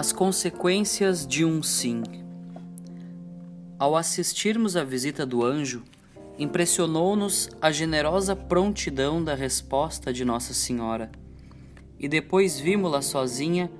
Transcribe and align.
As 0.00 0.12
consequências 0.12 1.26
de 1.26 1.44
um 1.44 1.62
sim. 1.62 2.02
Ao 3.78 3.94
assistirmos 3.94 4.74
à 4.74 4.82
visita 4.82 5.26
do 5.26 5.44
anjo, 5.44 5.82
impressionou-nos 6.38 7.50
a 7.60 7.70
generosa 7.70 8.34
prontidão 8.34 9.22
da 9.22 9.34
resposta 9.34 10.10
de 10.10 10.24
Nossa 10.24 10.54
Senhora, 10.54 11.10
e 11.98 12.08
depois 12.08 12.58
vimos-la 12.58 13.02
sozinha, 13.02 13.70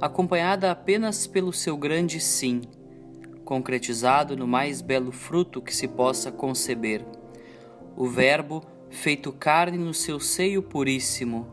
acompanhada 0.00 0.70
apenas 0.70 1.26
pelo 1.26 1.52
seu 1.52 1.76
grande 1.76 2.20
sim, 2.20 2.62
concretizado 3.44 4.34
no 4.34 4.46
mais 4.46 4.80
belo 4.80 5.12
fruto 5.12 5.60
que 5.60 5.76
se 5.76 5.86
possa 5.86 6.32
conceber: 6.32 7.04
o 7.94 8.08
Verbo 8.08 8.64
feito 8.88 9.30
carne 9.30 9.76
no 9.76 9.92
seu 9.92 10.18
seio 10.18 10.62
puríssimo 10.62 11.46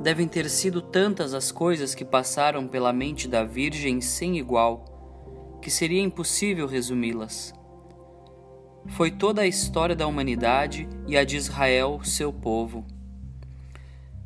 Devem 0.00 0.28
ter 0.28 0.48
sido 0.48 0.80
tantas 0.80 1.34
as 1.34 1.50
coisas 1.50 1.94
que 1.94 2.04
passaram 2.04 2.68
pela 2.68 2.92
mente 2.92 3.26
da 3.26 3.42
Virgem 3.42 4.00
sem 4.00 4.38
igual, 4.38 5.58
que 5.60 5.70
seria 5.70 6.00
impossível 6.00 6.66
resumi-las. 6.66 7.52
Foi 8.90 9.10
toda 9.10 9.42
a 9.42 9.46
história 9.46 9.96
da 9.96 10.06
humanidade 10.06 10.88
e 11.06 11.16
a 11.16 11.24
de 11.24 11.36
Israel, 11.36 12.00
seu 12.04 12.32
povo. 12.32 12.86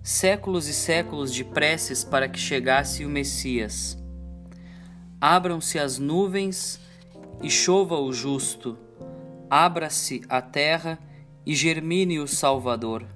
Séculos 0.02 0.68
e 0.68 0.74
séculos 0.74 1.32
de 1.32 1.42
preces 1.42 2.04
para 2.04 2.28
que 2.28 2.38
chegasse 2.38 3.04
o 3.04 3.08
Messias. 3.08 3.96
Abram-se 5.20 5.78
as 5.78 5.98
nuvens 5.98 6.80
e 7.42 7.48
chova 7.48 7.96
o 7.96 8.12
justo, 8.12 8.76
abra-se 9.48 10.22
a 10.28 10.42
terra 10.42 10.98
e 11.46 11.54
germine 11.54 12.18
o 12.18 12.28
Salvador. 12.28 13.06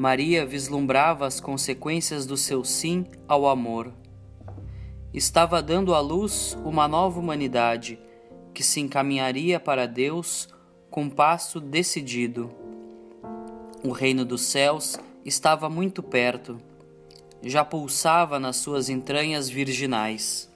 Maria 0.00 0.46
vislumbrava 0.46 1.26
as 1.26 1.40
consequências 1.40 2.24
do 2.24 2.34
seu 2.34 2.64
sim 2.64 3.04
ao 3.28 3.46
amor. 3.46 3.92
Estava 5.12 5.60
dando 5.62 5.94
à 5.94 6.00
luz 6.00 6.56
uma 6.64 6.88
nova 6.88 7.20
humanidade 7.20 7.98
que 8.54 8.62
se 8.62 8.80
encaminharia 8.80 9.60
para 9.60 9.84
Deus 9.84 10.48
com 10.90 11.10
passo 11.10 11.60
decidido. 11.60 12.50
O 13.84 13.90
reino 13.90 14.24
dos 14.24 14.40
céus 14.40 14.98
estava 15.22 15.68
muito 15.68 16.02
perto, 16.02 16.58
já 17.42 17.62
pulsava 17.62 18.40
nas 18.40 18.56
suas 18.56 18.88
entranhas 18.88 19.50
virginais. 19.50 20.50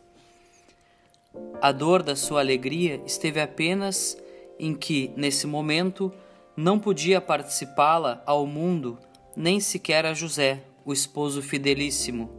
A 1.61 1.71
dor 1.71 2.03
da 2.03 2.17
sua 2.17 2.41
alegria 2.41 3.03
esteve 3.05 3.43
apenas 3.43 4.17
em 4.59 4.75
que, 4.75 5.13
nesse 5.19 5.47
momento, 5.47 6.11
não 6.57 6.79
podia 6.79 7.21
participá-la 7.21 8.23
ao 8.25 8.47
mundo 8.47 8.99
nem 9.37 9.59
sequer 9.59 10.07
a 10.07 10.15
José, 10.15 10.65
o 10.85 10.93
esposo 10.93 11.43
fidelíssimo. 11.43 12.31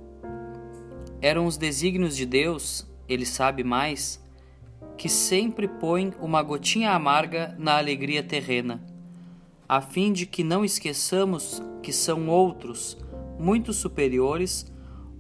Eram 1.22 1.46
os 1.46 1.58
desígnios 1.58 2.16
de 2.16 2.26
Deus, 2.26 2.88
ele 3.08 3.26
sabe 3.26 3.64
mais, 3.64 4.24
que 4.98 5.10
sempre 5.10 5.68
põe 5.68 6.14
uma 6.22 6.42
gotinha 6.42 6.92
amarga 6.92 7.56
na 7.60 7.78
alegria 7.78 8.23
terrena, 8.23 8.82
a 9.68 9.82
fim 9.82 10.14
de 10.14 10.26
que 10.26 10.44
não 10.44 10.64
esqueçamos 10.64 11.62
que 11.84 11.92
são 11.92 12.30
outros, 12.30 12.98
muito 13.38 13.73
superiores, 13.73 14.72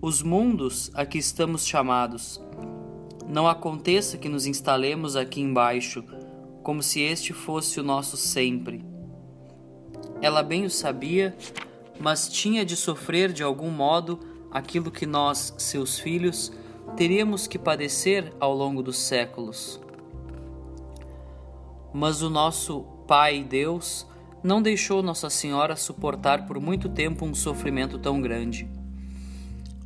os 0.01 0.21
mundos 0.21 0.91
a 0.93 1.05
que 1.05 1.17
estamos 1.17 1.65
chamados. 1.65 2.41
Não 3.27 3.47
aconteça 3.47 4.17
que 4.17 4.29
nos 4.29 4.45
instalemos 4.45 5.15
aqui 5.15 5.41
embaixo, 5.41 6.03
como 6.63 6.81
se 6.81 7.01
este 7.01 7.33
fosse 7.33 7.79
o 7.79 7.83
nosso 7.83 8.15
sempre. 8.15 8.94
Ela 10.25 10.41
bem 10.41 10.65
o 10.65 10.69
sabia 10.71 11.35
mas 11.99 12.27
tinha 12.27 12.65
de 12.65 12.75
sofrer 12.75 13.31
de 13.31 13.43
algum 13.43 13.69
modo 13.69 14.19
aquilo 14.51 14.91
que 14.91 15.05
nós, 15.05 15.53
seus 15.57 15.99
filhos, 15.99 16.51
teríamos 16.95 17.47
que 17.47 17.57
padecer 17.57 18.33
ao 18.39 18.53
longo 18.53 18.81
dos 18.81 18.97
séculos. 18.97 19.79
Mas 21.93 22.21
o 22.21 22.29
nosso 22.29 22.81
Pai 23.07 23.43
Deus 23.43 24.07
não 24.43 24.61
deixou 24.61 25.01
Nossa 25.01 25.29
Senhora 25.29 25.75
suportar 25.75 26.45
por 26.45 26.59
muito 26.59 26.89
tempo 26.89 27.25
um 27.25 27.33
sofrimento 27.33 27.97
tão 27.97 28.21
grande. 28.21 28.69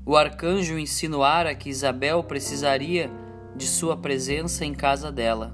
O 0.06 0.16
arcanjo 0.16 0.80
insinuara 0.80 1.54
que 1.54 1.70
Isabel 1.70 2.24
precisaria 2.24 3.12
de 3.56 3.68
sua 3.68 3.96
presença 3.96 4.66
em 4.66 4.74
casa 4.74 5.12
dela. 5.12 5.54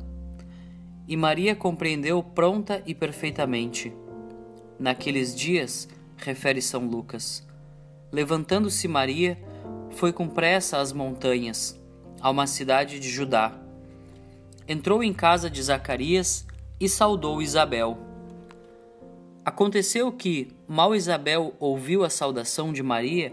E 1.08 1.18
Maria 1.18 1.56
compreendeu 1.56 2.24
pronta 2.24 2.82
e 2.86 2.96
perfeitamente. 2.96 3.94
Naqueles 4.78 5.34
dias, 5.34 5.88
refere 6.18 6.62
São 6.62 6.86
Lucas. 6.86 7.48
Levantando-se 8.12 8.88
Maria, 8.88 9.38
foi 9.92 10.12
com 10.12 10.28
pressa 10.28 10.80
às 10.80 10.92
montanhas, 10.92 11.80
a 12.20 12.30
uma 12.30 12.46
cidade 12.46 13.00
de 13.00 13.10
Judá. 13.10 13.58
Entrou 14.68 15.02
em 15.02 15.14
casa 15.14 15.50
de 15.50 15.64
Zacarias 15.64 16.46
e 16.78 16.90
saudou 16.90 17.42
Isabel. 17.42 17.98
Aconteceu 19.46 20.12
que, 20.12 20.50
mal 20.68 20.94
Isabel 20.94 21.54
ouviu 21.58 22.04
a 22.04 22.10
saudação 22.10 22.74
de 22.74 22.84
Maria, 22.84 23.32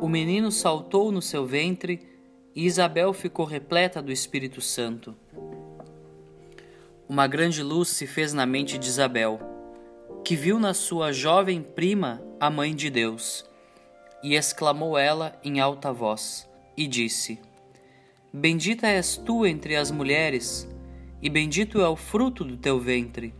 o 0.00 0.08
menino 0.08 0.50
saltou 0.50 1.12
no 1.12 1.22
seu 1.22 1.46
ventre 1.46 2.00
e 2.54 2.66
Isabel 2.66 3.12
ficou 3.12 3.46
repleta 3.46 4.02
do 4.02 4.10
Espírito 4.10 4.60
Santo. 4.60 5.14
Uma 7.08 7.28
grande 7.28 7.62
luz 7.62 7.88
se 7.90 8.04
fez 8.04 8.32
na 8.32 8.44
mente 8.44 8.78
de 8.78 8.88
Isabel 8.88 9.55
que 10.26 10.34
viu 10.34 10.58
na 10.58 10.74
sua 10.74 11.12
jovem 11.12 11.62
prima 11.62 12.20
a 12.40 12.50
mãe 12.50 12.74
de 12.74 12.90
Deus. 12.90 13.48
E 14.24 14.34
exclamou 14.34 14.98
ela 14.98 15.38
em 15.44 15.60
alta 15.60 15.92
voz, 15.92 16.50
e 16.76 16.88
disse: 16.88 17.38
Bendita 18.32 18.88
és 18.88 19.16
tu 19.16 19.46
entre 19.46 19.76
as 19.76 19.92
mulheres, 19.92 20.68
e 21.22 21.30
bendito 21.30 21.80
é 21.80 21.88
o 21.88 21.94
fruto 21.94 22.42
do 22.42 22.56
teu 22.56 22.80
ventre. 22.80 23.32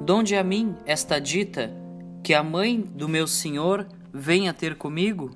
Donde 0.00 0.34
a 0.34 0.42
mim 0.42 0.74
está 0.84 1.20
dita 1.20 1.72
que 2.24 2.34
a 2.34 2.42
mãe 2.42 2.80
do 2.80 3.08
meu 3.08 3.28
Senhor 3.28 3.86
venha 4.12 4.52
ter 4.52 4.74
comigo? 4.74 5.30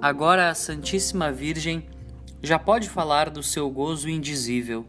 Agora 0.00 0.48
a 0.48 0.54
Santíssima 0.54 1.30
Virgem 1.30 1.86
já 2.42 2.58
pode 2.58 2.88
falar 2.88 3.28
do 3.28 3.42
seu 3.42 3.68
gozo 3.68 4.08
indizível, 4.08 4.86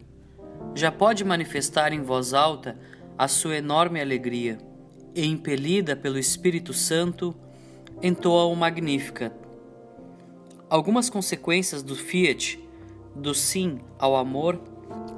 já 0.74 0.90
pode 0.90 1.22
manifestar 1.22 1.92
em 1.92 2.00
voz 2.00 2.32
alta 2.32 2.78
a 3.16 3.28
sua 3.28 3.56
enorme 3.56 4.00
alegria 4.00 4.58
e, 5.14 5.26
impelida 5.26 5.94
pelo 5.94 6.18
Espírito 6.18 6.72
Santo, 6.72 7.34
entoa 8.02 8.44
o 8.44 8.56
Magnificat. 8.56 9.34
Algumas 10.68 11.10
consequências 11.10 11.82
do 11.82 11.94
Fiat, 11.94 12.58
do 13.14 13.34
sim 13.34 13.80
ao 13.98 14.16
amor, 14.16 14.60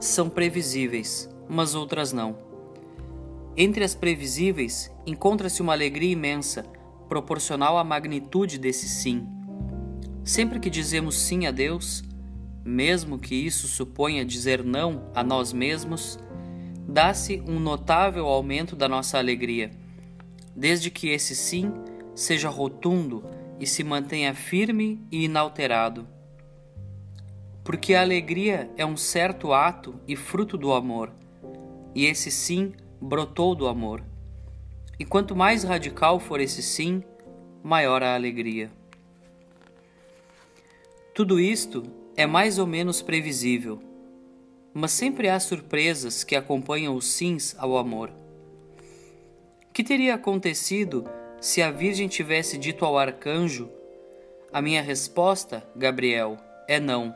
são 0.00 0.28
previsíveis, 0.28 1.31
mas 1.49 1.75
outras 1.75 2.12
não. 2.12 2.37
Entre 3.56 3.84
as 3.84 3.94
previsíveis, 3.94 4.91
encontra-se 5.06 5.62
uma 5.62 5.72
alegria 5.72 6.12
imensa, 6.12 6.65
proporcional 7.09 7.78
à 7.78 7.84
magnitude 7.84 8.59
desse 8.59 8.88
sim. 8.88 9.26
Sempre 10.25 10.59
que 10.59 10.69
dizemos 10.69 11.16
sim 11.16 11.47
a 11.47 11.53
Deus, 11.53 12.03
mesmo 12.65 13.19
que 13.19 13.34
isso 13.34 13.69
suponha 13.69 14.25
dizer 14.25 14.65
não 14.65 15.09
a 15.15 15.22
nós 15.22 15.53
mesmos, 15.53 16.19
dá-se 16.87 17.43
um 17.47 17.59
notável 17.59 18.27
aumento 18.27 18.77
da 18.77 18.89
nossa 18.89 19.19
alegria, 19.19 19.71
desde 20.55 20.91
que 20.91 21.09
esse 21.09 21.34
sim 21.34 21.72
seja 22.15 22.49
rotundo 22.49 23.25
e 23.59 23.67
se 23.67 23.83
mantenha 23.83 24.34
firme 24.34 25.00
e 25.11 25.25
inalterado. 25.25 26.06
Porque 27.62 27.94
a 27.94 28.03
alegria 28.03 28.71
é 28.77 28.84
um 28.84 28.97
certo 28.97 29.53
ato 29.53 29.99
e 30.06 30.15
fruto 30.15 30.56
do 30.59 30.73
amor, 30.73 31.11
e 31.94 32.05
esse 32.05 32.31
sim 32.31 32.73
brotou 33.00 33.55
do 33.55 33.67
amor. 33.67 34.03
E 34.99 35.05
quanto 35.05 35.35
mais 35.35 35.64
radical 35.64 36.20
for 36.20 36.41
esse 36.41 36.62
sim, 36.62 37.03
maior 37.62 38.03
a 38.03 38.14
alegria. 38.14 38.70
Tudo 41.14 41.41
isto 41.41 41.82
é 42.17 42.26
mais 42.26 42.58
ou 42.58 42.67
menos 42.67 43.00
previsível 43.00 43.94
mas 44.75 44.91
sempre 44.91 45.29
há 45.29 45.38
surpresas 45.38 46.25
que 46.25 46.35
acompanham 46.35 46.97
os 46.97 47.06
sims 47.06 47.55
ao 47.56 47.79
amor. 47.79 48.11
Que 49.73 49.85
teria 49.85 50.17
acontecido 50.17 51.09
se 51.41 51.62
a 51.62 51.71
Virgem 51.71 52.09
tivesse 52.09 52.59
dito 52.59 52.85
ao 52.85 52.99
arcanjo: 52.99 53.71
A 54.53 54.61
minha 54.61 54.82
resposta, 54.82 55.65
Gabriel, 55.76 56.37
é 56.67 56.81
não. 56.81 57.15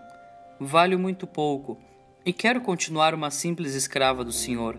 Valho 0.61 0.99
muito 0.99 1.27
pouco 1.27 1.79
e 2.25 2.33
quero 2.33 2.61
continuar 2.61 3.15
uma 3.15 3.31
simples 3.31 3.75
escrava 3.75 4.25
do 4.25 4.33
Senhor, 4.33 4.79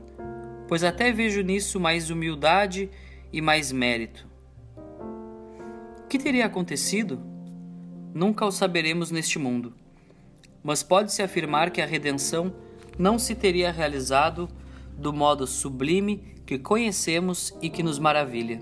pois 0.68 0.84
até 0.84 1.12
vejo 1.12 1.42
nisso 1.42 1.80
mais 1.80 2.10
humildade 2.10 2.90
e 3.32 3.42
mais 3.42 3.72
mérito. 3.72 4.28
Que 6.08 6.18
teria 6.18 6.46
acontecido? 6.46 7.22
Nunca 8.14 8.46
o 8.46 8.52
saberemos 8.52 9.12
neste 9.12 9.38
mundo, 9.38 9.74
mas 10.64 10.82
pode-se 10.82 11.22
afirmar 11.22 11.72
que 11.72 11.82
a 11.82 11.86
redenção 11.86 12.54
não 13.00 13.18
se 13.18 13.34
teria 13.34 13.72
realizado 13.72 14.50
do 14.98 15.14
modo 15.14 15.48
sublime 15.48 16.36
que 16.46 16.60
conhecemos 16.60 17.58
e 17.62 17.70
que 17.70 17.82
nos 17.82 17.98
maravilha. 17.98 18.62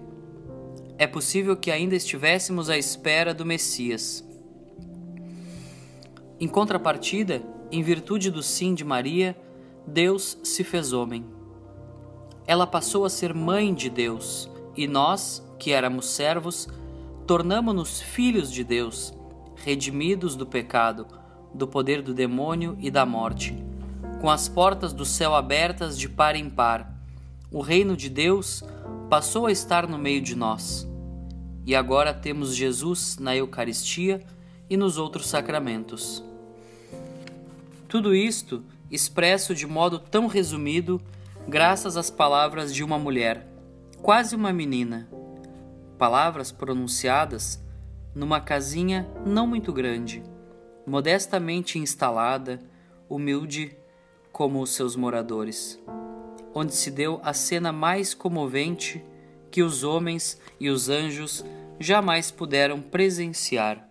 é 0.99 1.05
possível 1.05 1.55
que 1.55 1.69
ainda 1.69 1.95
estivéssemos 1.95 2.69
à 2.69 2.77
espera 2.77 3.33
do 3.33 3.45
Messias. 3.45 4.27
Em 6.39 6.47
contrapartida, 6.47 7.43
em 7.71 7.83
virtude 7.83 8.31
do 8.31 8.41
sim 8.41 8.73
de 8.73 8.83
Maria, 8.83 9.37
Deus 9.85 10.37
se 10.43 10.63
fez 10.63 10.93
homem. 10.93 11.25
Ela 12.47 12.65
passou 12.65 13.05
a 13.05 13.09
ser 13.09 13.33
mãe 13.33 13.73
de 13.73 13.89
Deus, 13.89 14.49
e 14.75 14.87
nós, 14.87 15.43
que 15.59 15.71
éramos 15.71 16.07
servos, 16.07 16.67
tornamo-nos 17.27 18.01
filhos 18.01 18.51
de 18.51 18.63
Deus, 18.63 19.13
redimidos 19.55 20.35
do 20.35 20.45
pecado, 20.45 21.05
do 21.53 21.67
poder 21.67 22.01
do 22.01 22.13
demônio 22.13 22.75
e 22.79 22.89
da 22.89 23.05
morte, 23.05 23.55
com 24.19 24.29
as 24.29 24.49
portas 24.49 24.93
do 24.93 25.05
céu 25.05 25.35
abertas 25.35 25.97
de 25.97 26.09
par 26.09 26.35
em 26.35 26.49
par. 26.49 26.91
O 27.51 27.61
reino 27.61 27.95
de 27.95 28.09
Deus 28.09 28.63
passou 29.09 29.45
a 29.45 29.51
estar 29.51 29.87
no 29.87 29.97
meio 29.97 30.21
de 30.21 30.35
nós. 30.35 30.87
E 31.65 31.75
agora 31.75 32.13
temos 32.13 32.55
Jesus 32.55 33.17
na 33.19 33.35
Eucaristia 33.35 34.25
e 34.69 34.75
nos 34.75 34.97
outros 34.97 35.27
sacramentos. 35.27 36.23
Tudo 37.87 38.15
isto 38.15 38.63
expresso 38.89 39.53
de 39.53 39.67
modo 39.67 39.99
tão 39.99 40.27
resumido, 40.27 41.01
graças 41.47 41.95
às 41.95 42.09
palavras 42.09 42.73
de 42.73 42.83
uma 42.83 42.97
mulher, 42.97 43.47
quase 44.01 44.35
uma 44.35 44.51
menina. 44.51 45.07
Palavras 45.97 46.51
pronunciadas 46.51 47.63
numa 48.15 48.41
casinha 48.41 49.07
não 49.25 49.45
muito 49.45 49.71
grande, 49.71 50.23
modestamente 50.85 51.77
instalada, 51.77 52.59
humilde 53.09 53.77
como 54.37 54.61
os 54.61 54.69
seus 54.69 54.95
moradores, 54.95 55.79
onde 56.53 56.75
se 56.75 56.91
deu 56.91 57.19
a 57.23 57.33
cena 57.33 57.71
mais 57.71 58.13
comovente 58.13 59.03
que 59.49 59.63
os 59.63 59.83
homens 59.83 60.39
e 60.59 60.69
os 60.69 60.89
anjos 60.89 61.43
jamais 61.79 62.29
puderam 62.29 62.79
presenciar. 62.79 63.83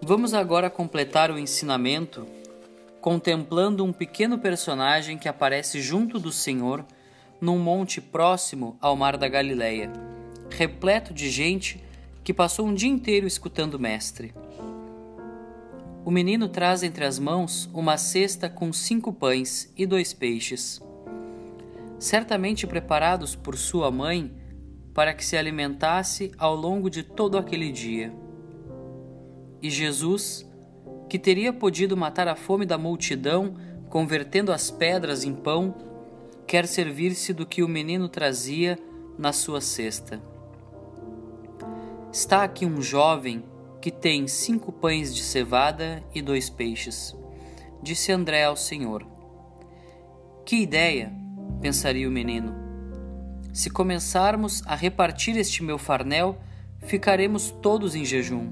Vamos 0.00 0.32
agora 0.32 0.70
completar 0.70 1.30
o 1.30 1.38
ensinamento 1.38 2.26
contemplando 3.02 3.84
um 3.84 3.92
pequeno 3.92 4.38
personagem 4.38 5.18
que 5.18 5.28
aparece 5.28 5.82
junto 5.82 6.18
do 6.18 6.32
Senhor 6.32 6.86
num 7.38 7.58
monte 7.58 8.00
próximo 8.00 8.78
ao 8.80 8.96
mar 8.96 9.18
da 9.18 9.28
Galileia, 9.28 9.92
repleto 10.48 11.12
de 11.12 11.28
gente 11.28 11.84
que 12.24 12.32
passou 12.32 12.66
um 12.66 12.72
dia 12.72 12.88
inteiro 12.88 13.26
escutando 13.26 13.74
o 13.74 13.78
mestre. 13.78 14.32
O 16.04 16.10
menino 16.10 16.48
traz 16.48 16.82
entre 16.82 17.04
as 17.04 17.18
mãos 17.18 17.70
uma 17.72 17.96
cesta 17.96 18.48
com 18.48 18.72
cinco 18.72 19.12
pães 19.12 19.72
e 19.76 19.86
dois 19.86 20.12
peixes, 20.12 20.80
certamente 21.98 22.66
preparados 22.66 23.36
por 23.36 23.56
sua 23.56 23.88
mãe 23.90 24.32
para 24.92 25.14
que 25.14 25.24
se 25.24 25.36
alimentasse 25.36 26.32
ao 26.36 26.56
longo 26.56 26.90
de 26.90 27.04
todo 27.04 27.38
aquele 27.38 27.70
dia. 27.70 28.12
E 29.62 29.70
Jesus, 29.70 30.44
que 31.08 31.20
teria 31.20 31.52
podido 31.52 31.96
matar 31.96 32.26
a 32.26 32.34
fome 32.34 32.66
da 32.66 32.76
multidão, 32.76 33.54
convertendo 33.88 34.52
as 34.52 34.72
pedras 34.72 35.22
em 35.22 35.32
pão, 35.32 35.72
quer 36.48 36.66
servir-se 36.66 37.32
do 37.32 37.46
que 37.46 37.62
o 37.62 37.68
menino 37.68 38.08
trazia 38.08 38.76
na 39.16 39.32
sua 39.32 39.60
cesta. 39.60 40.20
Está 42.12 42.42
aqui 42.42 42.66
um 42.66 42.82
jovem 42.82 43.44
que 43.82 43.90
tem 43.90 44.28
cinco 44.28 44.70
pães 44.70 45.12
de 45.12 45.20
cevada 45.20 46.04
e 46.14 46.22
dois 46.22 46.48
peixes. 46.48 47.16
Disse 47.82 48.12
André 48.12 48.44
ao 48.44 48.54
Senhor. 48.54 49.04
Que 50.46 50.58
ideia, 50.58 51.12
pensaria 51.60 52.08
o 52.08 52.12
menino. 52.12 52.54
Se 53.52 53.68
começarmos 53.68 54.62
a 54.66 54.76
repartir 54.76 55.36
este 55.36 55.64
meu 55.64 55.78
farnel, 55.78 56.38
ficaremos 56.78 57.50
todos 57.60 57.96
em 57.96 58.04
jejum. 58.04 58.48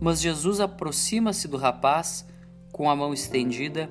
Mas 0.00 0.22
Jesus 0.22 0.58
aproxima-se 0.58 1.46
do 1.46 1.58
rapaz 1.58 2.26
com 2.72 2.88
a 2.88 2.96
mão 2.96 3.12
estendida, 3.12 3.90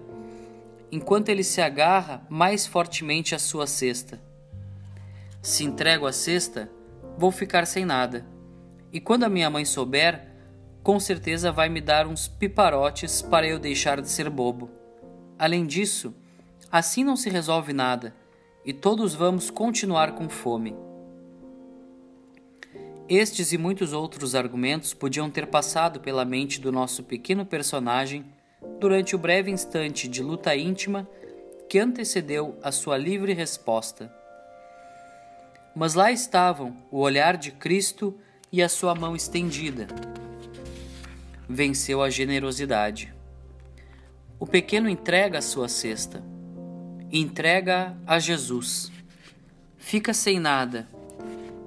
enquanto 0.92 1.30
ele 1.30 1.44
se 1.44 1.62
agarra 1.62 2.25
mais 2.27 2.66
fortemente 2.66 3.36
à 3.36 3.39
sua 3.39 3.68
cesta. 3.68 4.19
Se 5.44 5.63
entrego 5.63 6.07
a 6.07 6.12
cesta, 6.12 6.71
vou 7.16 7.31
ficar 7.31 7.68
sem 7.68 7.86
nada. 7.86 8.38
E 8.91 9.00
quando 9.00 9.24
a 9.24 9.30
minha 9.30 9.50
mãe 9.50 9.65
souber, 9.65 10.27
com 10.81 11.00
certeza 11.00 11.51
vai 11.51 11.69
me 11.69 11.81
dar 11.81 12.07
uns 12.07 12.27
piparotes 12.27 13.21
para 13.21 13.47
eu 13.47 13.59
deixar 13.59 14.01
de 14.01 14.09
ser 14.09 14.30
bobo. 14.30 14.69
Além 15.38 15.65
disso, 15.65 16.13
assim 16.71 17.03
não 17.03 17.15
se 17.15 17.30
resolve 17.30 17.74
nada 17.74 18.15
e 18.65 18.74
todos 18.74 19.13
vamos 19.13 19.50
continuar 19.50 20.13
com 20.13 20.27
fome. 20.27 20.75
Estes 23.07 23.51
e 23.51 23.57
muitos 23.57 23.91
outros 23.94 24.36
argumentos 24.36 24.94
podiam 24.94 25.30
ter 25.31 25.47
passado 25.47 26.00
pela 26.00 26.24
mente 26.24 26.62
do 26.62 26.71
nosso 26.71 27.03
pequeno 27.03 27.45
personagem 27.45 28.25
durante 28.80 29.15
o 29.15 29.19
breve 29.19 29.50
instante 29.50 30.07
de 30.07 30.21
luta 30.21 30.56
íntima 30.56 31.07
que 31.68 31.80
antecedeu 31.80 32.57
a 32.62 32.71
sua 32.71 32.97
livre 32.97 33.33
resposta. 33.33 34.13
Mas 35.75 35.94
lá 35.94 36.12
estavam 36.12 36.75
o 36.92 37.00
olhar 37.00 37.38
de 37.38 37.51
Cristo 37.51 38.15
e 38.51 38.62
a 38.62 38.69
sua 38.69 38.96
mão 38.96 39.16
estendida. 39.16 39.88
Venceu 41.48 42.01
a 42.01 42.10
generosidade. 42.10 43.13
O 44.40 44.46
pequeno 44.46 44.90
entrega 44.90 45.40
a 45.40 45.42
sua 45.42 45.68
cesta. 45.68 46.24
Entrega 47.12 47.98
a 48.06 48.19
Jesus. 48.19 48.92
Fica 49.78 50.13
sem 50.13 50.40
nada. 50.40 50.88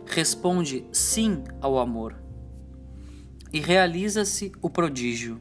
Responde 0.07 0.85
sim 0.93 1.45
ao 1.61 1.79
amor. 1.79 2.17
E 3.53 3.61
realiza-se 3.61 4.53
o 4.61 4.71
prodígio. 4.71 5.41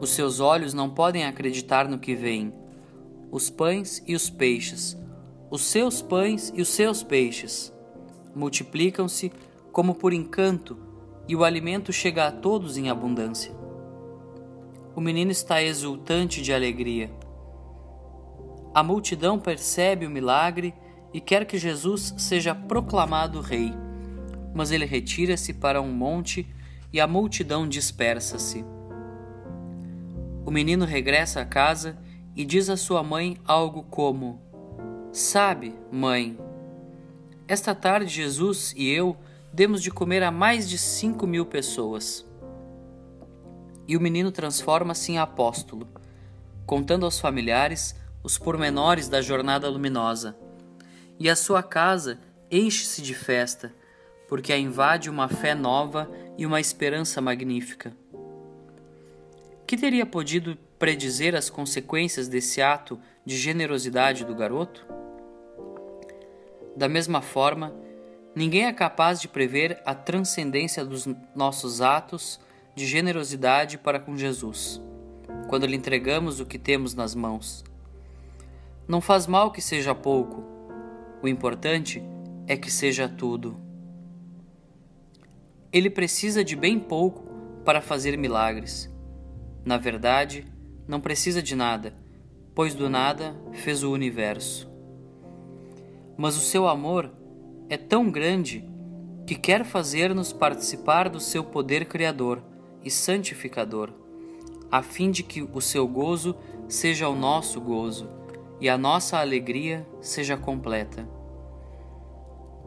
Os 0.00 0.10
seus 0.10 0.40
olhos 0.40 0.74
não 0.74 0.90
podem 0.90 1.24
acreditar 1.24 1.88
no 1.88 1.98
que 1.98 2.14
veem. 2.14 2.52
Os 3.30 3.48
pães 3.50 4.02
e 4.06 4.14
os 4.14 4.28
peixes 4.28 4.96
os 5.52 5.66
seus 5.66 6.00
pães 6.00 6.50
e 6.56 6.62
os 6.62 6.68
seus 6.68 7.02
peixes. 7.02 7.70
Multiplicam-se 8.34 9.30
como 9.72 9.94
por 9.94 10.12
encanto, 10.12 10.78
e 11.26 11.34
o 11.34 11.44
alimento 11.44 11.92
chega 11.92 12.26
a 12.26 12.30
todos 12.30 12.76
em 12.76 12.90
abundância. 12.90 13.54
O 14.94 15.00
menino 15.00 15.30
está 15.30 15.62
exultante 15.62 16.42
de 16.42 16.52
alegria. 16.52 17.10
A 18.74 18.82
multidão 18.82 19.38
percebe 19.38 20.06
o 20.06 20.10
milagre 20.10 20.74
e 21.12 21.20
quer 21.20 21.46
que 21.46 21.58
Jesus 21.58 22.14
seja 22.18 22.54
proclamado 22.54 23.40
rei, 23.40 23.72
mas 24.54 24.70
ele 24.70 24.84
retira-se 24.84 25.54
para 25.54 25.80
um 25.80 25.92
monte 25.92 26.46
e 26.92 27.00
a 27.00 27.06
multidão 27.06 27.66
dispersa-se. 27.66 28.64
O 30.44 30.50
menino 30.50 30.84
regressa 30.84 31.40
a 31.40 31.46
casa 31.46 31.98
e 32.34 32.44
diz 32.44 32.68
à 32.68 32.76
sua 32.76 33.02
mãe 33.02 33.38
algo 33.46 33.84
como: 33.84 34.40
Sabe, 35.12 35.74
mãe, 35.90 36.38
esta 37.46 37.74
tarde 37.74 38.08
Jesus 38.08 38.74
e 38.76 38.88
eu 38.88 39.16
demos 39.52 39.82
de 39.82 39.90
comer 39.90 40.22
a 40.22 40.30
mais 40.30 40.68
de 40.68 40.78
cinco 40.78 41.26
mil 41.26 41.44
pessoas. 41.44 42.26
E 43.86 43.96
o 43.96 44.00
menino 44.00 44.32
transforma-se 44.32 45.12
em 45.12 45.18
apóstolo, 45.18 45.86
contando 46.64 47.04
aos 47.04 47.20
familiares 47.20 47.94
os 48.22 48.38
pormenores 48.38 49.08
da 49.08 49.20
jornada 49.20 49.68
luminosa. 49.68 50.36
E 51.18 51.28
a 51.28 51.36
sua 51.36 51.62
casa 51.62 52.18
enche-se 52.50 53.02
de 53.02 53.14
festa, 53.14 53.74
porque 54.28 54.52
a 54.52 54.58
invade 54.58 55.10
uma 55.10 55.28
fé 55.28 55.54
nova 55.54 56.10
e 56.38 56.46
uma 56.46 56.60
esperança 56.60 57.20
magnífica. 57.20 57.94
Que 59.66 59.76
teria 59.76 60.06
podido 60.06 60.56
predizer 60.78 61.34
as 61.34 61.50
consequências 61.50 62.28
desse 62.28 62.62
ato 62.62 62.98
de 63.24 63.36
generosidade 63.36 64.24
do 64.24 64.34
garoto? 64.34 64.86
Da 66.76 66.88
mesma 66.88 67.20
forma, 67.20 67.74
ninguém 68.34 68.66
é 68.66 68.72
capaz 68.72 69.20
de 69.20 69.28
prever 69.28 69.80
a 69.84 69.94
transcendência 69.94 70.84
dos 70.84 71.08
nossos 71.34 71.80
atos 71.80 72.40
de 72.74 72.86
generosidade 72.86 73.78
para 73.78 74.00
com 74.00 74.16
Jesus, 74.16 74.80
quando 75.48 75.66
lhe 75.66 75.76
entregamos 75.76 76.40
o 76.40 76.46
que 76.46 76.58
temos 76.58 76.94
nas 76.94 77.14
mãos. 77.14 77.64
Não 78.88 79.00
faz 79.00 79.26
mal 79.26 79.50
que 79.50 79.60
seja 79.60 79.94
pouco, 79.94 80.44
o 81.22 81.28
importante 81.28 82.02
é 82.46 82.56
que 82.56 82.70
seja 82.70 83.08
tudo. 83.08 83.56
Ele 85.72 85.88
precisa 85.88 86.44
de 86.44 86.56
bem 86.56 86.78
pouco 86.78 87.24
para 87.64 87.80
fazer 87.80 88.16
milagres. 88.18 88.90
Na 89.64 89.78
verdade, 89.78 90.44
não 90.86 91.00
precisa 91.00 91.42
de 91.42 91.54
nada, 91.54 91.94
pois 92.54 92.74
do 92.74 92.90
nada 92.90 93.34
fez 93.52 93.82
o 93.82 93.92
universo 93.92 94.72
mas 96.16 96.36
o 96.36 96.40
seu 96.40 96.68
amor 96.68 97.10
é 97.72 97.78
tão 97.78 98.10
grande 98.10 98.62
que 99.26 99.34
quer 99.34 99.64
fazer-nos 99.64 100.30
participar 100.30 101.08
do 101.08 101.18
seu 101.18 101.42
poder 101.42 101.86
criador 101.86 102.44
e 102.84 102.90
santificador, 102.90 103.94
a 104.70 104.82
fim 104.82 105.10
de 105.10 105.22
que 105.22 105.40
o 105.40 105.58
seu 105.58 105.88
gozo 105.88 106.36
seja 106.68 107.08
o 107.08 107.16
nosso 107.16 107.58
gozo 107.62 108.10
e 108.60 108.68
a 108.68 108.76
nossa 108.76 109.16
alegria 109.18 109.86
seja 110.02 110.36
completa. 110.36 111.08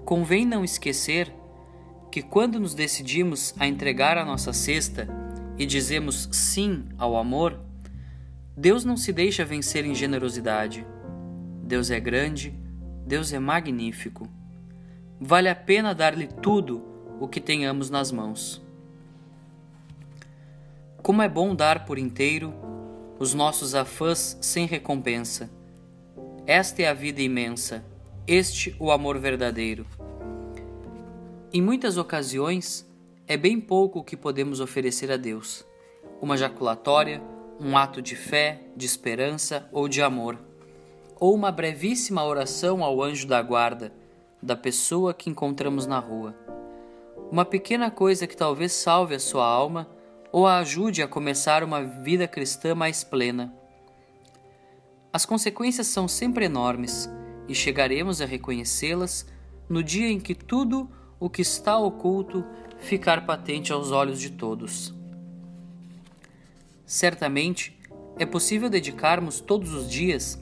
convém 0.04 0.44
não 0.44 0.64
esquecer 0.64 1.32
que 2.12 2.24
quando 2.24 2.60
nos 2.60 2.74
decidimos 2.74 3.54
a 3.60 3.68
entregar 3.68 4.18
a 4.18 4.26
nossa 4.26 4.52
cesta 4.54 5.08
e 5.56 5.68
dizemos 5.68 6.28
sim 6.32 6.84
ao 6.98 7.16
amor, 7.16 7.60
Deus 8.58 8.84
não 8.84 8.98
se 8.98 9.14
deixa 9.14 9.46
vencer 9.46 9.86
em 9.86 9.94
generosidade. 9.94 10.84
Deus 11.62 11.92
é 11.92 12.00
grande, 12.00 12.60
Deus 13.06 13.32
é 13.32 13.38
magnífico. 13.38 14.28
Vale 15.20 15.48
a 15.48 15.56
pena 15.56 15.96
dar-lhe 15.96 16.28
tudo 16.28 16.84
o 17.22 17.28
que 17.28 17.40
tenhamos 17.40 17.90
nas 17.90 18.12
mãos. 18.12 18.62
Como 21.02 21.22
é 21.22 21.30
bom 21.30 21.56
dar 21.56 21.86
por 21.86 21.98
inteiro 21.98 22.54
os 23.18 23.34
nossos 23.34 23.74
afãs 23.74 24.38
sem 24.42 24.66
recompensa. 24.66 25.50
Esta 26.46 26.82
é 26.82 26.88
a 26.90 26.94
vida 26.94 27.22
imensa, 27.22 27.86
este 28.28 28.76
o 28.78 28.92
amor 28.92 29.18
verdadeiro. 29.18 29.86
Em 31.54 31.62
muitas 31.62 31.96
ocasiões, 31.96 32.86
é 33.26 33.38
bem 33.38 33.62
pouco 33.62 34.00
o 34.00 34.04
que 34.04 34.18
podemos 34.18 34.60
oferecer 34.60 35.10
a 35.10 35.16
Deus: 35.16 35.66
uma 36.22 36.36
jaculatória, 36.36 37.22
um 37.58 37.78
ato 37.78 38.02
de 38.02 38.18
fé, 38.18 38.64
de 38.76 38.86
esperança 38.86 39.70
ou 39.72 39.88
de 39.88 40.02
amor, 40.02 40.38
ou 41.18 41.34
uma 41.34 41.54
brevíssima 41.54 42.26
oração 42.26 42.84
ao 42.84 43.02
anjo 43.02 43.26
da 43.26 43.42
guarda 43.42 43.94
da 44.46 44.56
pessoa 44.56 45.12
que 45.12 45.28
encontramos 45.28 45.88
na 45.88 45.98
rua. 45.98 46.36
Uma 47.32 47.44
pequena 47.44 47.90
coisa 47.90 48.28
que 48.28 48.38
talvez 48.38 48.72
salve 48.74 49.16
a 49.16 49.20
sua 49.20 49.44
alma 49.44 49.90
ou 50.32 50.46
a 50.46 50.60
ajude 50.60 51.02
a 51.02 51.08
começar 51.08 51.64
uma 51.64 51.84
vida 51.84 52.28
cristã 52.28 52.76
mais 52.76 53.04
plena. 53.04 53.52
As 55.12 55.26
consequências 55.26 55.88
são 55.88 56.08
sempre 56.08 56.46
enormes 56.46 57.10
e 57.48 57.56
chegaremos 57.56 58.22
a 58.22 58.26
reconhecê-las 58.26 59.26
no 59.68 59.82
dia 59.82 60.10
em 60.10 60.20
que 60.20 60.36
tudo 60.36 60.88
o 61.20 61.28
que 61.28 61.42
está 61.42 61.80
oculto 61.80 62.46
ficar 62.78 63.26
patente 63.26 63.74
aos 63.74 63.92
olhos 63.92 64.20
de 64.20 64.30
todos. 64.30 64.94
Certamente, 66.86 67.80
é 68.20 68.28
possível 68.28 68.70
dedicarmos 68.70 69.40
todos 69.40 69.74
os 69.74 69.90
dias 69.90 70.40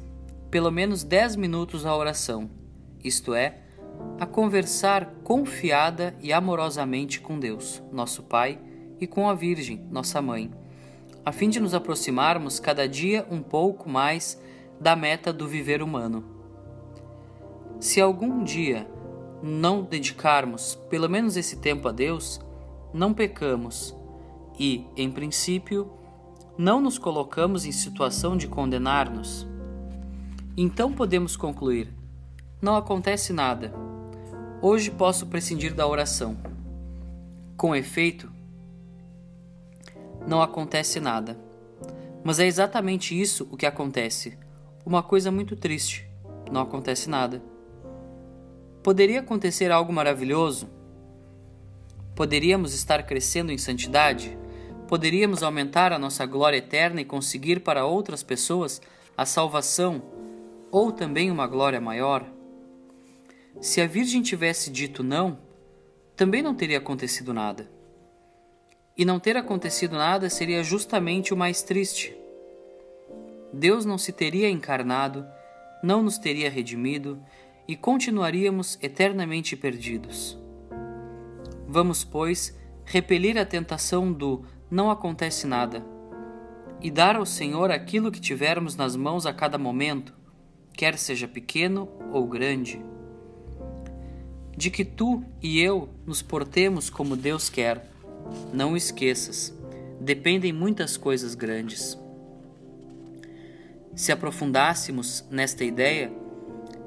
pelo 0.51 0.69
menos 0.69 1.03
10 1.03 1.38
minutos 1.38 1.86
à 1.86 1.95
oração, 1.95 2.50
isto 3.03 3.33
é, 3.33 3.63
a 4.19 4.25
conversar 4.25 5.15
confiada 5.24 6.15
e 6.22 6.31
amorosamente 6.31 7.19
com 7.19 7.39
Deus, 7.39 7.83
nosso 7.91 8.24
Pai, 8.24 8.60
e 9.00 9.07
com 9.07 9.29
a 9.29 9.33
Virgem, 9.33 9.86
nossa 9.91 10.22
Mãe, 10.22 10.51
a 11.25 11.31
fim 11.31 11.50
de 11.50 11.60
nos 11.60 11.74
aproximarmos 11.74 12.60
cada 12.60 12.88
dia 12.88 13.25
um 13.29 13.41
pouco 13.41 13.89
mais 13.89 14.41
da 14.79 14.95
meta 14.95 15.31
do 15.31 15.48
viver 15.48 15.81
humano. 15.81 16.24
Se 17.79 18.00
algum 18.00 18.43
dia 18.43 18.88
não 19.41 19.83
dedicarmos 19.83 20.75
pelo 20.89 21.10
menos 21.10 21.36
esse 21.36 21.57
tempo 21.57 21.88
a 21.88 21.91
Deus, 21.91 22.39
não 22.93 23.13
pecamos 23.13 23.95
e, 24.57 24.86
em 24.95 25.12
princípio, 25.12 25.91
não 26.57 26.79
nos 26.79 26.98
colocamos 26.98 27.65
em 27.65 27.72
situação 27.72 28.38
de 28.38 28.48
condenar-nos. 28.48 29.48
Então 30.55 30.93
podemos 30.93 31.36
concluir: 31.36 31.93
não 32.62 32.75
acontece 32.75 33.33
nada. 33.33 33.93
Hoje 34.65 34.89
posso 34.89 35.25
prescindir 35.25 35.74
da 35.74 35.86
oração. 35.86 36.38
Com 37.58 37.75
efeito, 37.75 38.32
não 40.25 40.41
acontece 40.41 41.01
nada. 41.01 41.38
Mas 42.24 42.39
é 42.39 42.48
exatamente 42.48 43.20
isso 43.20 43.46
o 43.51 43.58
que 43.58 43.65
acontece. 43.65 44.38
Uma 44.86 45.03
coisa 45.03 45.29
muito 45.29 45.58
triste. 45.58 46.08
Não 46.50 46.62
acontece 46.62 47.10
nada. 47.10 47.43
Poderia 48.82 49.20
acontecer 49.20 49.70
algo 49.70 49.91
maravilhoso? 49.91 50.70
Poderíamos 52.15 52.74
estar 52.74 53.03
crescendo 53.03 53.51
em 53.51 53.58
santidade? 53.58 54.38
Poderíamos 54.88 55.43
aumentar 55.43 55.91
a 55.91 56.00
nossa 56.00 56.25
glória 56.25 56.55
eterna 56.55 57.01
e 57.01 57.05
conseguir 57.05 57.60
para 57.60 57.86
outras 57.86 58.24
pessoas 58.24 58.82
a 59.17 59.25
salvação 59.25 60.01
ou 60.72 60.89
também 60.89 61.29
uma 61.29 61.48
glória 61.48 61.82
maior? 61.82 62.25
Se 63.62 63.81
a 63.81 63.88
Virgem 63.88 64.22
tivesse 64.22 64.69
dito 64.69 65.03
não, 65.03 65.39
também 66.15 66.41
não 66.41 66.53
teria 66.53 66.77
acontecido 66.77 67.33
nada. 67.33 67.69
E 68.98 69.05
não 69.05 69.19
ter 69.19 69.38
acontecido 69.38 69.95
nada 69.95 70.29
seria 70.29 70.63
justamente 70.63 71.33
o 71.33 71.38
mais 71.38 71.62
triste. 71.63 72.15
Deus 73.51 73.86
não 73.86 73.98
se 73.98 74.12
teria 74.12 74.50
encarnado, 74.50 75.25
não 75.81 76.03
nos 76.03 76.17
teria 76.17 76.50
redimido 76.50 77.22
e 77.67 77.75
continuaríamos 77.75 78.77
eternamente 78.81 79.55
perdidos. 79.55 80.38
Vamos, 81.67 82.03
pois, 82.03 82.57
repelir 82.86 83.38
a 83.38 83.45
tentação 83.45 84.12
do 84.12 84.43
não 84.69 84.91
acontece 84.91 85.48
nada 85.48 85.93
e 86.83 86.91
dar 86.91 87.15
ao 87.15 87.25
Senhor 87.25 87.72
aquilo 87.72 88.12
que 88.12 88.19
tivermos 88.19 88.75
nas 88.75 88.93
mãos 88.93 89.25
a 89.25 89.33
cada 89.33 89.57
momento, 89.57 90.13
quer 90.74 90.98
seja 90.98 91.27
pequeno 91.29 91.88
ou 92.12 92.27
grande. 92.27 92.83
De 94.55 94.69
que 94.69 94.86
tu 94.86 95.24
e 95.41 95.60
eu 95.60 95.89
nos 96.05 96.22
portemos 96.22 96.89
como 96.89 97.15
Deus 97.15 97.50
quer, 97.50 97.89
não 98.53 98.77
esqueças, 98.77 99.53
dependem 100.00 100.53
muitas 100.53 100.95
coisas 100.95 101.36
grandes. 101.36 101.98
Se 103.95 104.12
aprofundássemos 104.12 105.24
nesta 105.29 105.63
ideia, 105.63 106.12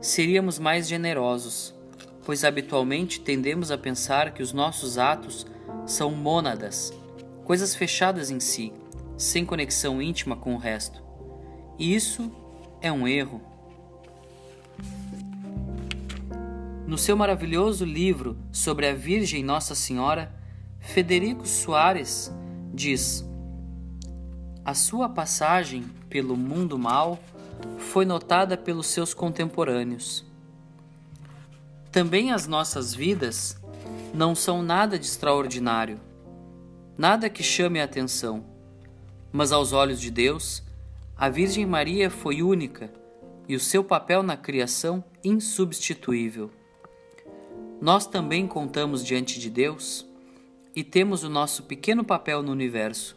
seríamos 0.00 0.58
mais 0.58 0.88
generosos, 0.88 1.74
pois 2.24 2.44
habitualmente 2.44 3.20
tendemos 3.20 3.70
a 3.70 3.78
pensar 3.78 4.32
que 4.34 4.42
os 4.42 4.52
nossos 4.52 4.98
atos 4.98 5.46
são 5.86 6.10
mônadas, 6.10 6.92
coisas 7.44 7.74
fechadas 7.74 8.30
em 8.30 8.40
si, 8.40 8.72
sem 9.16 9.44
conexão 9.44 10.02
íntima 10.02 10.36
com 10.36 10.54
o 10.54 10.58
resto. 10.58 11.02
E 11.78 11.94
isso 11.94 12.30
é 12.80 12.90
um 12.90 13.06
erro. 13.06 13.40
No 16.86 16.96
seu 16.96 17.16
maravilhoso 17.16 17.84
livro 17.84 18.38
sobre 18.52 18.86
a 18.86 18.94
Virgem 18.94 19.42
Nossa 19.42 19.74
Senhora, 19.74 20.32
Federico 20.78 21.44
Soares 21.44 22.32
diz: 22.72 23.28
A 24.64 24.72
sua 24.72 25.08
passagem 25.08 25.82
pelo 26.08 26.36
mundo 26.36 26.78
mal 26.78 27.18
foi 27.76 28.04
notada 28.04 28.56
pelos 28.56 28.86
seus 28.86 29.12
contemporâneos. 29.12 30.24
Também 31.90 32.30
as 32.30 32.46
nossas 32.46 32.94
vidas 32.94 33.60
não 34.14 34.36
são 34.36 34.62
nada 34.62 34.96
de 34.96 35.06
extraordinário, 35.06 35.98
nada 36.96 37.28
que 37.28 37.42
chame 37.42 37.80
a 37.80 37.84
atenção, 37.84 38.44
mas 39.32 39.50
aos 39.50 39.72
olhos 39.72 40.00
de 40.00 40.12
Deus, 40.12 40.62
a 41.16 41.28
Virgem 41.28 41.66
Maria 41.66 42.08
foi 42.08 42.44
única 42.44 42.92
e 43.48 43.56
o 43.56 43.60
seu 43.60 43.82
papel 43.82 44.22
na 44.22 44.36
criação 44.36 45.02
insubstituível. 45.24 46.48
Nós 47.86 48.04
também 48.04 48.48
contamos 48.48 49.04
diante 49.04 49.38
de 49.38 49.48
Deus 49.48 50.04
e 50.74 50.82
temos 50.82 51.22
o 51.22 51.30
nosso 51.30 51.62
pequeno 51.62 52.02
papel 52.02 52.42
no 52.42 52.50
universo, 52.50 53.16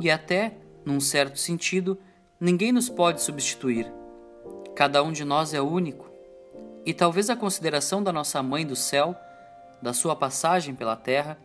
e 0.00 0.10
até, 0.10 0.56
num 0.82 0.98
certo 0.98 1.38
sentido, 1.38 1.98
Ninguém 2.40 2.72
nos 2.72 2.88
pode 2.88 3.20
substituir. 3.20 3.92
Cada 4.74 5.02
um 5.02 5.12
de 5.12 5.26
nós 5.26 5.52
é 5.52 5.60
único. 5.60 6.10
E 6.86 6.94
talvez 6.94 7.28
a 7.28 7.36
consideração 7.36 8.02
da 8.02 8.10
nossa 8.10 8.42
Mãe 8.42 8.66
do 8.66 8.74
céu, 8.74 9.14
da 9.82 9.92
sua 9.92 10.16
passagem 10.16 10.74
pela 10.74 10.96
terra, 10.96 11.38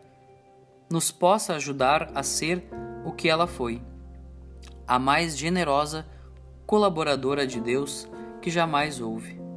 nos 0.90 1.12
possa 1.12 1.54
ajudar 1.54 2.10
a 2.14 2.22
ser 2.22 2.64
o 3.04 3.12
que 3.12 3.28
ela 3.28 3.46
foi, 3.46 3.82
a 4.86 4.98
mais 4.98 5.36
generosa 5.36 6.06
colaboradora 6.66 7.46
de 7.46 7.60
Deus 7.60 8.08
que 8.40 8.50
jamais 8.50 9.02
houve. 9.02 9.47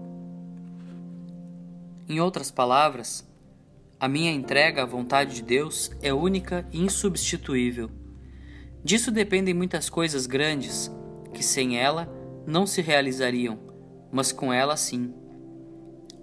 Em 2.07 2.19
outras 2.19 2.51
palavras, 2.51 3.27
a 3.99 4.07
minha 4.07 4.31
entrega 4.31 4.81
à 4.83 4.85
vontade 4.85 5.35
de 5.35 5.43
Deus 5.43 5.91
é 6.01 6.13
única 6.13 6.67
e 6.71 6.81
insubstituível. 6.81 7.89
Disso 8.83 9.11
dependem 9.11 9.53
muitas 9.53 9.89
coisas 9.89 10.25
grandes 10.25 10.91
que 11.33 11.43
sem 11.43 11.77
ela 11.77 12.11
não 12.45 12.65
se 12.65 12.81
realizariam, 12.81 13.59
mas 14.11 14.31
com 14.31 14.51
ela 14.51 14.75
sim. 14.75 15.13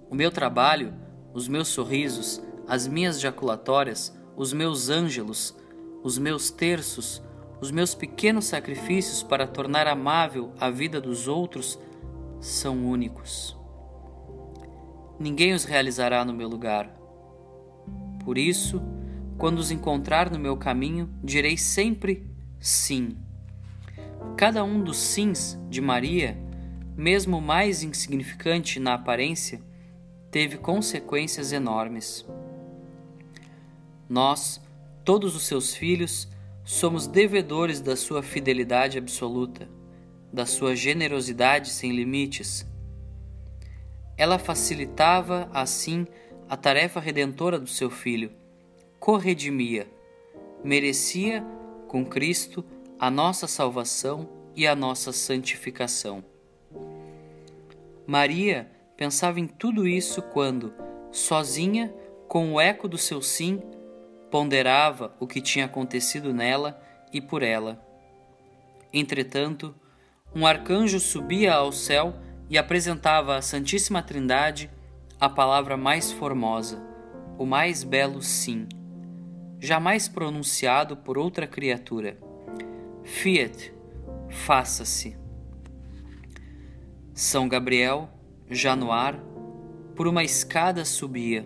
O 0.09 0.15
meu 0.15 0.29
trabalho, 0.29 0.93
os 1.33 1.47
meus 1.47 1.69
sorrisos, 1.69 2.41
as 2.67 2.85
minhas 2.85 3.19
jaculatórias, 3.19 4.13
os 4.35 4.51
meus 4.51 4.89
ângelos, 4.89 5.55
os 6.03 6.17
meus 6.17 6.51
terços, 6.51 7.21
os 7.61 7.71
meus 7.71 7.95
pequenos 7.95 8.45
sacrifícios 8.45 9.23
para 9.23 9.47
tornar 9.47 9.87
amável 9.87 10.53
a 10.59 10.69
vida 10.69 10.99
dos 10.99 11.27
outros 11.27 11.79
são 12.39 12.85
únicos. 12.85 13.57
Ninguém 15.19 15.53
os 15.53 15.65
realizará 15.65 16.23
no 16.23 16.33
meu 16.33 16.47
lugar. 16.47 16.89
Por 18.23 18.37
isso, 18.37 18.81
quando 19.37 19.59
os 19.59 19.71
encontrar 19.71 20.29
no 20.29 20.39
meu 20.39 20.55
caminho, 20.55 21.09
direi 21.23 21.57
sempre 21.57 22.25
sim. 22.59 23.17
Cada 24.37 24.63
um 24.63 24.83
dos 24.83 24.97
sims 24.97 25.59
de 25.69 25.81
Maria, 25.81 26.37
mesmo 26.95 27.41
mais 27.41 27.83
insignificante 27.83 28.79
na 28.79 28.93
aparência, 28.93 29.61
teve 30.31 30.57
consequências 30.57 31.51
enormes. 31.51 32.25
Nós, 34.07 34.61
todos 35.03 35.35
os 35.35 35.43
seus 35.43 35.73
filhos, 35.73 36.27
somos 36.63 37.07
devedores 37.07 37.81
da 37.81 37.95
sua 37.95 38.21
fidelidade 38.21 38.97
absoluta, 38.97 39.67
da 40.31 40.45
sua 40.45 40.75
generosidade 40.75 41.69
sem 41.69 41.91
limites. 41.91 42.68
Ela 44.19 44.37
facilitava, 44.37 45.49
assim, 45.53 46.05
a 46.49 46.57
tarefa 46.57 46.99
redentora 46.99 47.57
do 47.57 47.67
seu 47.67 47.89
filho, 47.89 48.31
corredimia, 48.99 49.87
merecia, 50.61 51.41
com 51.87 52.05
Cristo, 52.05 52.65
a 52.99 53.09
nossa 53.09 53.47
salvação 53.47 54.27
e 54.53 54.67
a 54.67 54.75
nossa 54.75 55.13
santificação. 55.13 56.21
Maria 58.05 58.69
pensava 58.97 59.39
em 59.39 59.47
tudo 59.47 59.87
isso 59.87 60.21
quando, 60.21 60.73
sozinha, 61.13 61.93
com 62.27 62.51
o 62.53 62.59
eco 62.59 62.89
do 62.89 62.97
seu 62.97 63.21
sim, 63.21 63.61
ponderava 64.29 65.15
o 65.17 65.25
que 65.25 65.39
tinha 65.39 65.63
acontecido 65.63 66.33
nela 66.33 66.77
e 67.13 67.21
por 67.21 67.41
ela. 67.41 67.81
Entretanto, 68.91 69.73
um 70.35 70.45
arcanjo 70.45 70.99
subia 70.99 71.53
ao 71.53 71.71
céu 71.71 72.13
e 72.49 72.57
apresentava 72.57 73.35
à 73.35 73.41
Santíssima 73.41 74.01
Trindade 74.01 74.69
a 75.19 75.29
palavra 75.29 75.77
mais 75.77 76.11
formosa, 76.11 76.81
o 77.37 77.45
mais 77.45 77.83
belo 77.83 78.21
sim, 78.21 78.67
jamais 79.59 80.07
pronunciado 80.07 80.97
por 80.97 81.17
outra 81.17 81.45
criatura. 81.45 82.17
Fiat, 83.03 83.73
faça-se. 84.29 85.17
São 87.13 87.47
Gabriel, 87.47 88.09
já 88.49 88.75
no 88.75 88.91
ar, 88.91 89.19
por 89.95 90.07
uma 90.07 90.23
escada 90.23 90.85
subia 90.85 91.45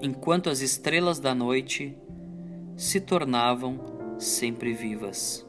enquanto 0.00 0.48
as 0.48 0.60
estrelas 0.60 1.18
da 1.18 1.34
noite 1.34 1.96
se 2.76 3.00
tornavam 3.00 4.16
sempre 4.18 4.72
vivas. 4.72 5.47